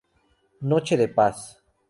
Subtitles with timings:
[0.61, 1.61] Noche de Paz.